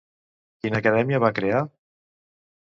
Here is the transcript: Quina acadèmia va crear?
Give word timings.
Quina 0.63 0.79
acadèmia 0.83 1.19
va 1.25 1.31
crear? 1.41 1.61